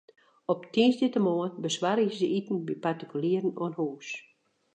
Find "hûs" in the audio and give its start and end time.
3.79-4.07